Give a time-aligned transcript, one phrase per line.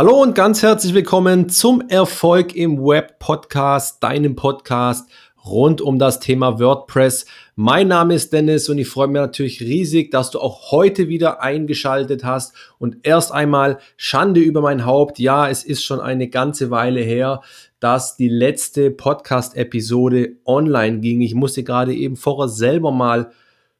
[0.00, 5.10] Hallo und ganz herzlich willkommen zum Erfolg im Web Podcast, deinem Podcast
[5.44, 7.26] rund um das Thema WordPress.
[7.54, 11.42] Mein Name ist Dennis und ich freue mich natürlich riesig, dass du auch heute wieder
[11.42, 12.54] eingeschaltet hast.
[12.78, 15.18] Und erst einmal Schande über mein Haupt.
[15.18, 17.42] Ja, es ist schon eine ganze Weile her,
[17.78, 21.20] dass die letzte Podcast-Episode online ging.
[21.20, 23.32] Ich musste gerade eben vorher selber mal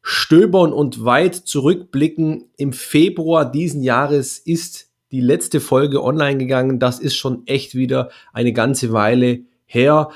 [0.02, 2.50] stöbern und weit zurückblicken.
[2.59, 6.78] Im Februar diesen Jahres ist die letzte Folge online gegangen.
[6.78, 10.10] Das ist schon echt wieder eine ganze Weile her.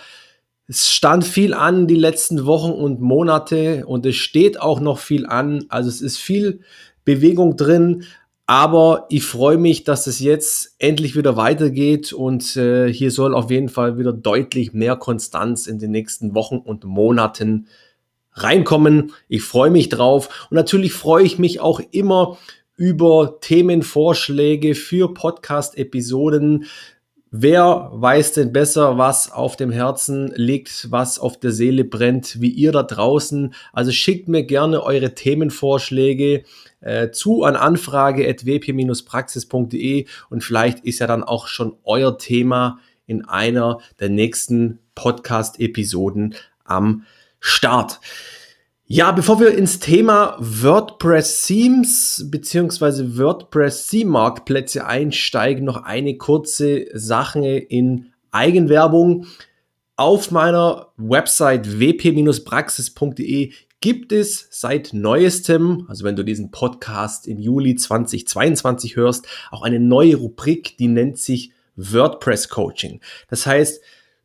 [0.67, 5.27] Es stand viel an die letzten Wochen und Monate und es steht auch noch viel
[5.27, 5.67] an.
[5.69, 6.61] Also es ist viel
[7.05, 8.05] Bewegung drin.
[8.47, 13.51] Aber ich freue mich, dass es jetzt endlich wieder weitergeht und äh, hier soll auf
[13.51, 17.69] jeden Fall wieder deutlich mehr Konstanz in den nächsten Wochen und Monaten
[18.35, 19.13] reinkommen.
[19.29, 22.37] Ich freue mich drauf und natürlich freue ich mich auch immer
[22.77, 26.67] über Themenvorschläge für Podcast-Episoden.
[27.31, 32.51] Wer weiß denn besser, was auf dem Herzen liegt, was auf der Seele brennt, wie
[32.51, 33.53] ihr da draußen?
[33.73, 36.45] Also schickt mir gerne eure Themenvorschläge
[36.81, 43.81] äh, zu an anfrage.wp-praxis.de und vielleicht ist ja dann auch schon euer Thema in einer
[43.99, 47.05] der nächsten Podcast-Episoden am
[47.41, 47.99] Start.
[48.87, 53.17] Ja, bevor wir ins Thema WordPress Themes bzw.
[53.17, 59.27] WordPress Theme Marktplätze einsteigen, noch eine kurze Sache in Eigenwerbung.
[59.97, 67.77] Auf meiner Website wp-praxis.de gibt es seit neuestem, also wenn du diesen Podcast im Juli
[67.77, 73.01] 2022 hörst, auch eine neue Rubrik, die nennt sich WordPress Coaching.
[73.31, 73.83] Das heißt,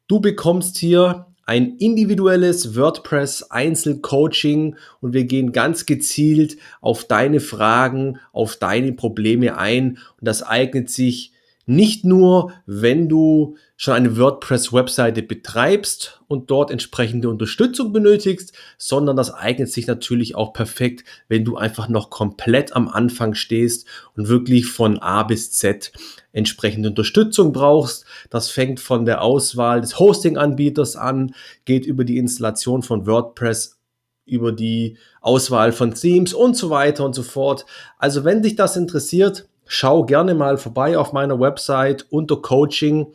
[0.09, 8.19] du bekommst hier ein individuelles WordPress Einzelcoaching und wir gehen ganz gezielt auf deine Fragen,
[8.31, 9.97] auf deine Probleme ein.
[10.19, 11.33] Und das eignet sich
[11.69, 19.31] nicht nur, wenn du schon eine WordPress-Webseite betreibst und dort entsprechende Unterstützung benötigst, sondern das
[19.31, 23.85] eignet sich natürlich auch perfekt, wenn du einfach noch komplett am Anfang stehst
[24.15, 25.91] und wirklich von A bis Z
[26.31, 28.03] entsprechende Unterstützung brauchst.
[28.31, 33.77] Das fängt von der Auswahl des Hosting-Anbieters an, geht über die Installation von WordPress
[34.25, 37.65] über die Auswahl von Themes und so weiter und so fort.
[37.97, 43.07] Also wenn dich das interessiert, schau gerne mal vorbei auf meiner Website unter Coaching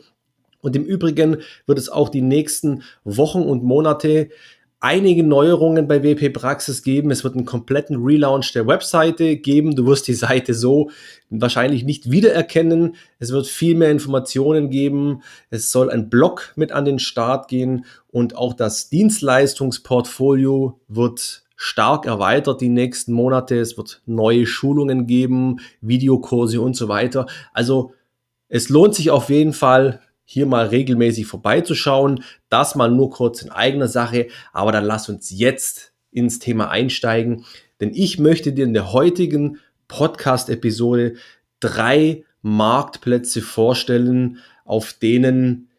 [0.61, 4.29] und im Übrigen wird es auch die nächsten Wochen und Monate
[4.79, 7.11] einige Neuerungen bei WP Praxis geben.
[7.11, 9.75] Es wird einen kompletten Relaunch der Webseite geben.
[9.75, 10.89] Du wirst die Seite so
[11.29, 12.95] wahrscheinlich nicht wiedererkennen.
[13.19, 15.21] Es wird viel mehr Informationen geben.
[15.49, 22.05] Es soll ein Blog mit an den Start gehen und auch das Dienstleistungsportfolio wird stark
[22.05, 23.59] erweitert die nächsten Monate.
[23.59, 27.25] Es wird neue Schulungen geben, Videokurse und so weiter.
[27.53, 27.93] Also
[28.47, 32.23] es lohnt sich auf jeden Fall, hier mal regelmäßig vorbeizuschauen.
[32.49, 37.45] Das mal nur kurz in eigener Sache, aber dann lass uns jetzt ins Thema einsteigen,
[37.81, 41.15] denn ich möchte dir in der heutigen Podcast-Episode
[41.59, 45.69] drei Marktplätze vorstellen, auf denen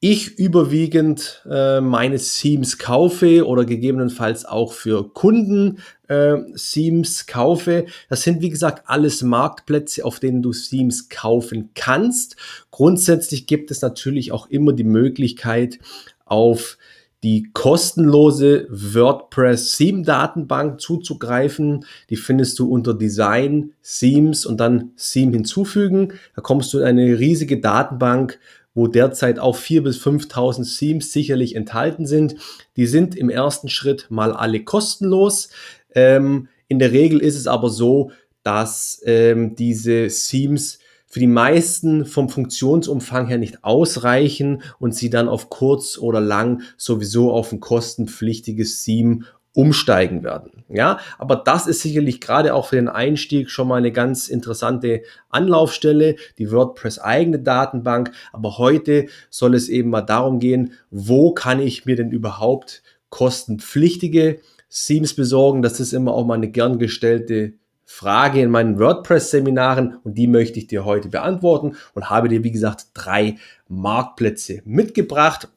[0.00, 5.78] ich überwiegend äh, meine Themes kaufe oder gegebenenfalls auch für Kunden
[6.08, 7.84] äh, Themes kaufe.
[8.08, 12.36] Das sind wie gesagt alles Marktplätze, auf denen du Themes kaufen kannst.
[12.70, 15.78] Grundsätzlich gibt es natürlich auch immer die Möglichkeit
[16.24, 16.78] auf
[17.22, 21.84] die kostenlose WordPress Theme Datenbank zuzugreifen.
[22.08, 26.14] Die findest du unter Design, Themes und dann Theme hinzufügen.
[26.34, 28.38] Da kommst du in eine riesige Datenbank
[28.74, 32.36] wo derzeit auch 4.000 bis 5.000 Themes sicherlich enthalten sind.
[32.76, 35.50] Die sind im ersten Schritt mal alle kostenlos.
[35.94, 38.12] Ähm, in der Regel ist es aber so,
[38.42, 45.28] dass ähm, diese Themes für die meisten vom Funktionsumfang her nicht ausreichen und sie dann
[45.28, 49.24] auf kurz oder lang sowieso auf ein kostenpflichtiges Theme
[49.54, 50.64] umsteigen werden.
[50.68, 55.02] Ja, aber das ist sicherlich gerade auch für den Einstieg schon mal eine ganz interessante
[55.28, 58.12] Anlaufstelle, die WordPress eigene Datenbank.
[58.32, 64.40] Aber heute soll es eben mal darum gehen, wo kann ich mir denn überhaupt kostenpflichtige
[64.70, 65.62] Themes besorgen?
[65.62, 67.54] Das ist immer auch mal eine gern gestellte
[67.84, 72.52] Frage in meinen WordPress-Seminaren und die möchte ich dir heute beantworten und habe dir, wie
[72.52, 73.36] gesagt, drei
[73.66, 75.48] Marktplätze mitgebracht.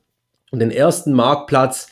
[0.50, 1.90] Und den ersten Marktplatz,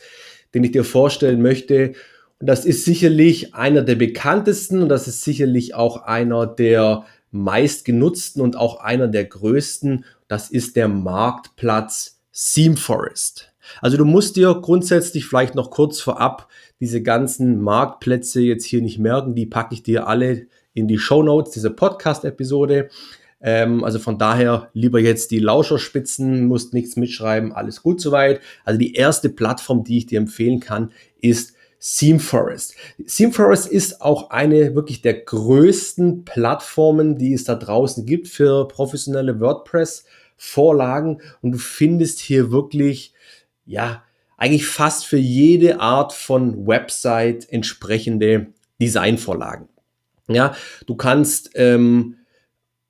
[0.54, 1.92] den ich dir vorstellen möchte.
[2.38, 8.42] Und das ist sicherlich einer der bekanntesten und das ist sicherlich auch einer der meistgenutzten
[8.42, 10.04] und auch einer der größten.
[10.28, 13.52] Das ist der Marktplatz Seamforest.
[13.80, 16.48] Also du musst dir grundsätzlich vielleicht noch kurz vorab
[16.80, 19.34] diese ganzen Marktplätze jetzt hier nicht merken.
[19.34, 22.90] Die packe ich dir alle in die Show Notes dieser Podcast-Episode.
[23.42, 28.40] Ähm, also von daher lieber jetzt die Lauscherspitzen, musst nichts mitschreiben, alles gut soweit.
[28.64, 32.76] Also die erste Plattform, die ich dir empfehlen kann, ist ThemeForest.
[33.04, 39.40] ThemeForest ist auch eine wirklich der größten Plattformen, die es da draußen gibt für professionelle
[39.40, 41.20] WordPress-Vorlagen.
[41.40, 43.14] Und du findest hier wirklich,
[43.66, 44.04] ja,
[44.36, 48.46] eigentlich fast für jede Art von Website entsprechende
[48.80, 49.68] Designvorlagen.
[50.28, 50.54] Ja,
[50.86, 52.16] du kannst ähm,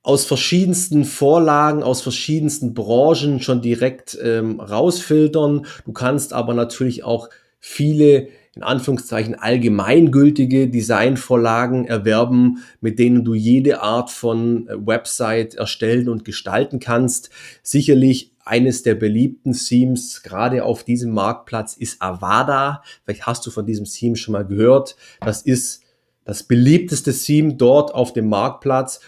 [0.03, 5.67] aus verschiedensten Vorlagen, aus verschiedensten Branchen schon direkt ähm, rausfiltern.
[5.85, 7.29] Du kannst aber natürlich auch
[7.61, 16.09] viele in Anführungszeichen allgemeingültige Designvorlagen erwerben, mit denen du jede Art von äh, Website erstellen
[16.09, 17.31] und gestalten kannst.
[17.63, 22.83] Sicherlich eines der beliebten Themes gerade auf diesem Marktplatz ist Avada.
[23.05, 24.97] Vielleicht hast du von diesem Theme schon mal gehört.
[25.21, 25.83] Das ist
[26.25, 29.01] das beliebteste Theme dort auf dem Marktplatz.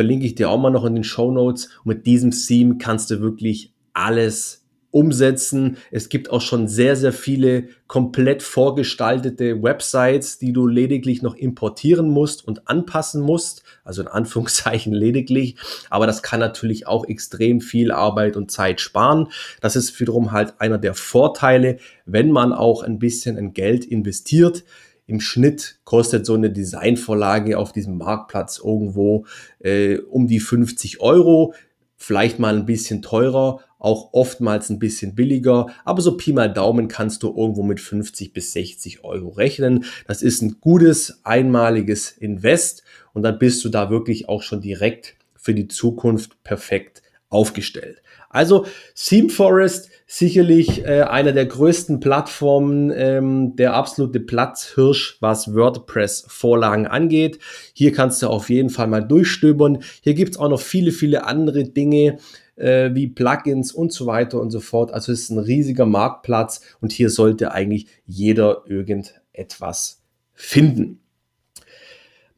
[0.00, 1.68] Verlinke ich dir auch mal noch in den Show Notes.
[1.84, 5.76] Mit diesem Theme kannst du wirklich alles umsetzen.
[5.90, 12.08] Es gibt auch schon sehr, sehr viele komplett vorgestaltete Websites, die du lediglich noch importieren
[12.08, 13.62] musst und anpassen musst.
[13.84, 15.56] Also in Anführungszeichen lediglich.
[15.90, 19.28] Aber das kann natürlich auch extrem viel Arbeit und Zeit sparen.
[19.60, 21.76] Das ist wiederum halt einer der Vorteile,
[22.06, 24.64] wenn man auch ein bisschen in Geld investiert.
[25.10, 29.26] Im Schnitt kostet so eine Designvorlage auf diesem Marktplatz irgendwo
[29.58, 31.52] äh, um die 50 Euro.
[31.96, 36.86] Vielleicht mal ein bisschen teurer, auch oftmals ein bisschen billiger, aber so Pi mal Daumen
[36.86, 39.84] kannst du irgendwo mit 50 bis 60 Euro rechnen.
[40.06, 42.84] Das ist ein gutes, einmaliges Invest.
[43.12, 48.02] Und dann bist du da wirklich auch schon direkt für die Zukunft perfekt aufgestellt.
[48.28, 48.66] Also
[48.96, 57.38] ThemeForest sicherlich äh, einer der größten Plattformen, ähm, der absolute Platzhirsch, was WordPress-Vorlagen angeht.
[57.72, 59.82] Hier kannst du auf jeden Fall mal durchstöbern.
[60.02, 62.18] Hier gibt's auch noch viele, viele andere Dinge
[62.56, 64.92] äh, wie Plugins und so weiter und so fort.
[64.92, 70.02] Also es ist ein riesiger Marktplatz und hier sollte eigentlich jeder irgendetwas
[70.34, 71.00] finden.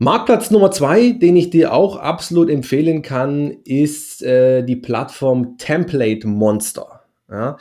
[0.02, 6.26] Marktplatz Nummer zwei, den ich dir auch absolut empfehlen kann, ist äh, die Plattform Template
[6.26, 7.04] Monster.
[7.30, 7.56] Ja.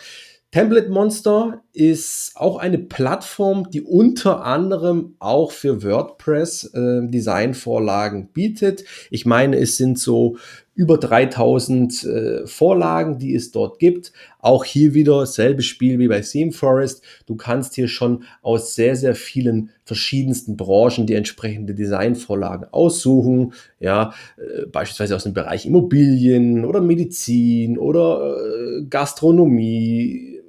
[0.49, 8.85] Template Monster ist auch eine Plattform, die unter anderem auch für WordPress äh, Designvorlagen bietet.
[9.11, 10.37] Ich meine, es sind so
[10.73, 14.13] über 3000 äh, Vorlagen, die es dort gibt.
[14.39, 17.03] Auch hier wieder selbe Spiel wie bei ThemeForest.
[17.25, 23.53] Du kannst hier schon aus sehr, sehr vielen verschiedensten Branchen die entsprechende Designvorlagen aussuchen.
[23.79, 30.40] Ja, äh, beispielsweise aus dem Bereich Immobilien oder Medizin oder äh, Gastronomie,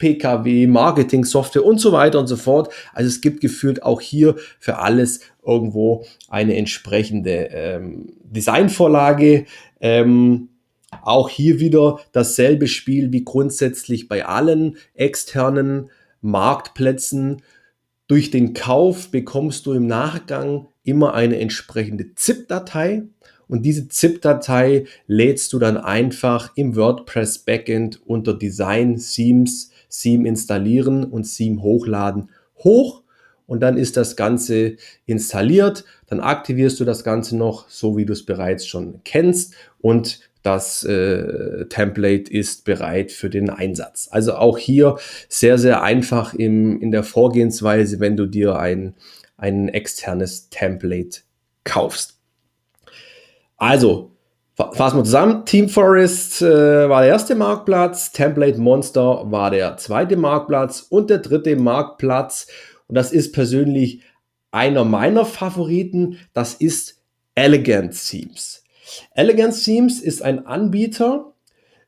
[0.00, 2.72] PKW, Marketing, Software und so weiter und so fort.
[2.92, 9.44] Also es gibt gefühlt auch hier für alles irgendwo eine entsprechende ähm, Designvorlage.
[9.80, 10.48] Ähm,
[11.02, 17.42] auch hier wieder dasselbe Spiel wie grundsätzlich bei allen externen Marktplätzen.
[18.08, 23.04] Durch den Kauf bekommst du im Nachgang immer eine entsprechende ZIP-Datei
[23.50, 31.04] und diese ZIP-Datei lädst du dann einfach im WordPress Backend unter Design Themes, Theme installieren
[31.04, 33.02] und Theme hochladen hoch
[33.46, 35.84] und dann ist das Ganze installiert.
[36.06, 40.84] Dann aktivierst du das Ganze noch, so wie du es bereits schon kennst und das
[40.84, 44.08] äh, Template ist bereit für den Einsatz.
[44.10, 44.96] Also auch hier
[45.28, 48.94] sehr, sehr einfach im, in der Vorgehensweise, wenn du dir ein,
[49.36, 51.20] ein externes Template
[51.64, 52.18] kaufst.
[53.56, 54.12] Also,
[54.56, 55.44] fassen wir zusammen.
[55.44, 61.18] Team Forest äh, war der erste Marktplatz, Template Monster war der zweite Marktplatz und der
[61.18, 62.46] dritte Marktplatz
[62.86, 64.02] und das ist persönlich
[64.50, 67.00] einer meiner Favoriten, das ist
[67.34, 68.64] Elegant Themes.
[69.14, 71.32] Elegant Themes ist ein Anbieter,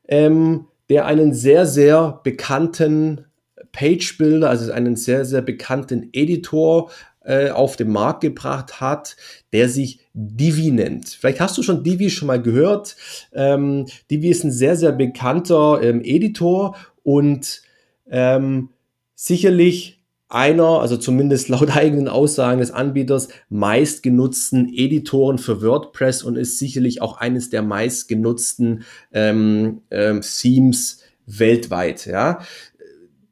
[0.06, 3.26] ähm, der einen sehr, sehr bekannten
[3.72, 6.90] Page Builder, also einen sehr, sehr bekannten Editor
[7.24, 9.16] äh, auf den Markt gebracht hat,
[9.52, 11.08] der sich Divi nennt.
[11.08, 12.96] Vielleicht hast du schon Divi schon mal gehört.
[13.32, 17.62] Ähm, Divi ist ein sehr, sehr bekannter ähm, Editor und
[18.10, 18.70] ähm,
[19.14, 20.02] sicherlich
[20.32, 27.02] einer, also zumindest laut eigenen Aussagen des Anbieters, meistgenutzten Editoren für WordPress und ist sicherlich
[27.02, 32.06] auch eines der meistgenutzten ähm, ähm, Themes weltweit.
[32.06, 32.40] Ja.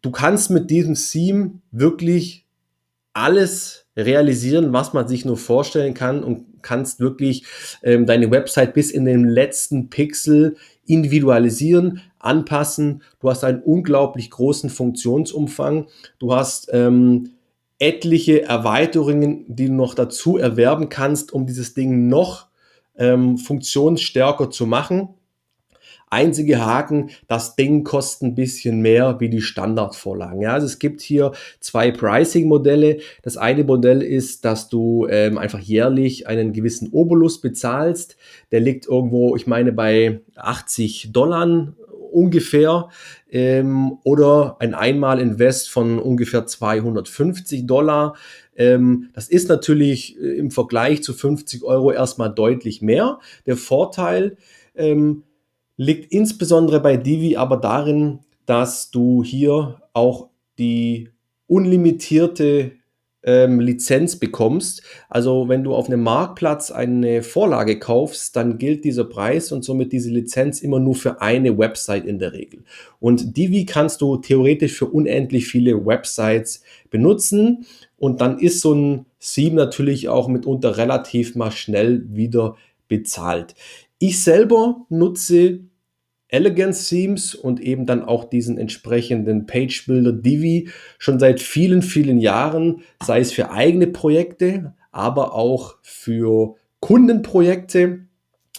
[0.03, 2.47] Du kannst mit diesem Theme wirklich
[3.13, 7.45] alles realisieren, was man sich nur vorstellen kann und kannst wirklich
[7.83, 10.57] ähm, deine Website bis in den letzten Pixel
[10.87, 13.03] individualisieren, anpassen.
[13.21, 15.89] Du hast einen unglaublich großen Funktionsumfang.
[16.19, 17.31] Du hast ähm,
[17.79, 22.49] etliche Erweiterungen, die du noch dazu erwerben kannst, um dieses Ding noch
[22.97, 25.15] ähm, funktionsstärker zu machen.
[26.11, 30.43] Einzige Haken, das Ding kostet ein bisschen mehr wie die Standardvorlagen.
[30.43, 32.99] Ja, also es gibt hier zwei Pricing-Modelle.
[33.23, 38.17] Das eine Modell ist, dass du ähm, einfach jährlich einen gewissen Obolus bezahlst.
[38.51, 41.75] Der liegt irgendwo, ich meine, bei 80 Dollar
[42.11, 42.89] ungefähr
[43.31, 48.17] ähm, oder ein Einmal-Invest von ungefähr 250 Dollar.
[48.57, 53.21] Ähm, das ist natürlich äh, im Vergleich zu 50 Euro erstmal deutlich mehr.
[53.47, 54.37] Der Vorteil,
[54.75, 55.23] ähm,
[55.81, 61.09] liegt insbesondere bei Divi aber darin, dass du hier auch die
[61.47, 62.73] unlimitierte
[63.23, 64.83] ähm, Lizenz bekommst.
[65.09, 69.91] Also wenn du auf einem Marktplatz eine Vorlage kaufst, dann gilt dieser Preis und somit
[69.93, 72.63] diese Lizenz immer nur für eine Website in der Regel.
[72.99, 77.65] Und Divi kannst du theoretisch für unendlich viele Websites benutzen
[77.97, 82.57] und dann ist so ein Theme natürlich auch mitunter relativ mal schnell wieder
[82.87, 83.55] bezahlt.
[83.99, 85.70] Ich selber nutze
[86.31, 90.69] Elegance Themes und eben dann auch diesen entsprechenden Page Builder Divi
[90.99, 98.01] schon seit vielen, vielen Jahren, sei es für eigene Projekte, aber auch für Kundenprojekte.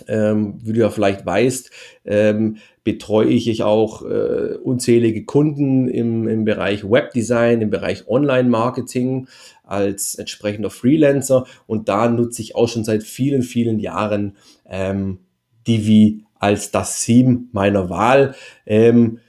[0.08, 1.70] Ähm, wie du ja vielleicht weißt,
[2.06, 9.28] ähm, betreue ich auch äh, unzählige Kunden im, im Bereich Webdesign, im Bereich Online-Marketing
[9.64, 14.38] als entsprechender Freelancer und da nutze ich auch schon seit vielen, vielen Jahren
[14.68, 15.20] ähm,
[15.68, 18.36] Divi als das Theme meiner Wahl.
[18.66, 19.20] Ähm,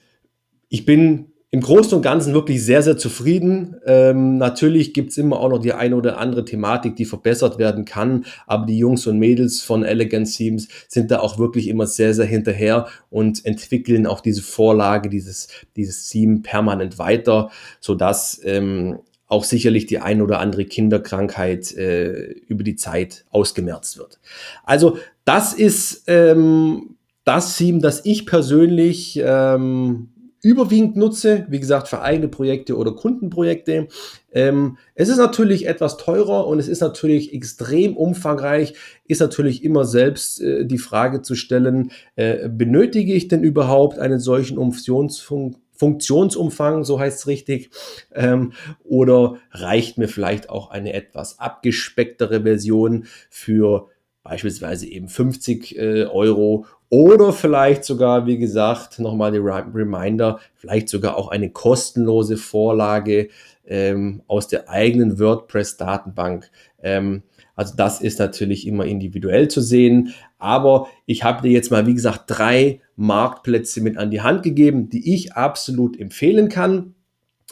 [0.68, 3.76] ich bin im Großen und Ganzen wirklich sehr, sehr zufrieden.
[3.84, 8.24] Ähm, natürlich gibt's immer auch noch die eine oder andere Thematik, die verbessert werden kann,
[8.46, 12.24] aber die Jungs und Mädels von Elegant Themes sind da auch wirklich immer sehr, sehr
[12.24, 17.50] hinterher und entwickeln auch diese Vorlage, dieses, dieses Theme permanent weiter,
[17.80, 24.20] sodass ähm, auch sicherlich die ein oder andere Kinderkrankheit äh, über die Zeit ausgemerzt wird.
[24.64, 30.08] Also das ist ähm, das Theme, das ich persönlich ähm,
[30.42, 33.86] überwiegend nutze, wie gesagt, für eigene Projekte oder Kundenprojekte.
[34.32, 38.74] Ähm, es ist natürlich etwas teurer und es ist natürlich extrem umfangreich,
[39.06, 44.18] ist natürlich immer selbst äh, die Frage zu stellen, äh, benötige ich denn überhaupt einen
[44.18, 47.70] solchen Funktionsfunk Funktionsumfang, so heißt es richtig,
[48.14, 48.52] ähm,
[48.84, 53.88] oder reicht mir vielleicht auch eine etwas abgespecktere Version für
[54.22, 61.16] beispielsweise eben 50 äh, Euro oder vielleicht sogar, wie gesagt, nochmal die Reminder, vielleicht sogar
[61.16, 63.28] auch eine kostenlose Vorlage
[63.66, 66.50] ähm, aus der eigenen WordPress-Datenbank.
[66.82, 67.22] Ähm,
[67.54, 70.14] also das ist natürlich immer individuell zu sehen.
[70.38, 74.88] Aber ich habe dir jetzt mal, wie gesagt, drei Marktplätze mit an die Hand gegeben,
[74.88, 76.94] die ich absolut empfehlen kann.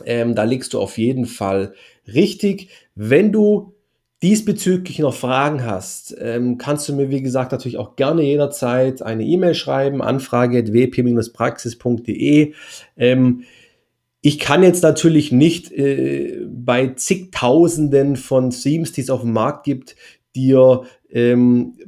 [0.05, 1.75] Ähm, da liegst du auf jeden Fall
[2.07, 2.71] richtig.
[2.95, 3.75] Wenn du
[4.23, 9.25] diesbezüglich noch Fragen hast, ähm, kannst du mir, wie gesagt, natürlich auch gerne jederzeit eine
[9.25, 12.53] E-Mail schreiben, anfrage.wp-praxis.de.
[12.97, 13.45] Ähm,
[14.23, 19.65] ich kann jetzt natürlich nicht äh, bei zigtausenden von Themes, die es auf dem Markt
[19.65, 19.97] gibt,
[20.37, 21.79] dir ähm,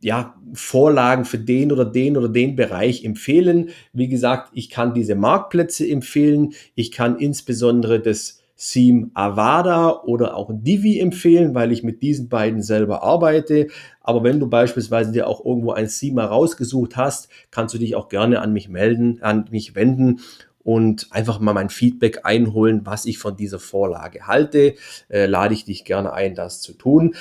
[0.00, 3.70] ja, Vorlagen für den oder den oder den Bereich empfehlen.
[3.92, 6.52] Wie gesagt, ich kann diese Marktplätze empfehlen.
[6.76, 12.62] Ich kann insbesondere das Seam Avada oder auch Divi empfehlen, weil ich mit diesen beiden
[12.62, 13.68] selber arbeite.
[14.00, 18.08] Aber wenn du beispielsweise dir auch irgendwo ein Seam rausgesucht hast, kannst du dich auch
[18.08, 20.20] gerne an mich melden, an mich wenden
[20.64, 24.74] und einfach mal mein Feedback einholen, was ich von dieser Vorlage halte.
[25.08, 27.14] Äh, lade ich dich gerne ein, das zu tun.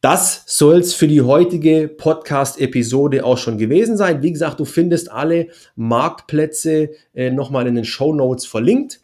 [0.00, 4.20] Das soll's für die heutige Podcast-Episode auch schon gewesen sein.
[4.22, 9.00] Wie gesagt, du findest alle Marktplätze äh, nochmal in den Show Notes verlinkt.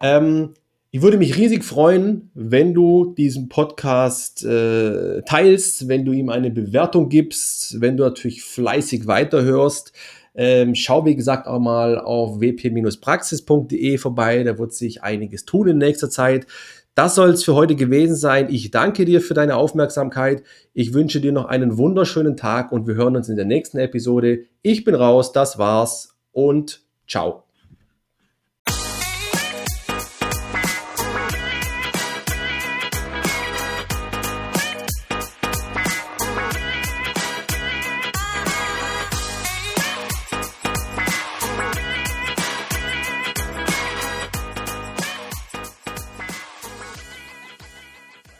[0.00, 0.54] Ähm,
[0.96, 6.50] ich würde mich riesig freuen, wenn du diesen Podcast äh, teilst, wenn du ihm eine
[6.50, 9.92] Bewertung gibst, wenn du natürlich fleißig weiterhörst.
[10.34, 14.42] Ähm, schau, wie gesagt, auch mal auf wp-praxis.de vorbei.
[14.42, 16.46] Da wird sich einiges tun in nächster Zeit.
[16.94, 18.46] Das soll es für heute gewesen sein.
[18.48, 20.44] Ich danke dir für deine Aufmerksamkeit.
[20.72, 24.44] Ich wünsche dir noch einen wunderschönen Tag und wir hören uns in der nächsten Episode.
[24.62, 27.45] Ich bin raus, das war's und ciao.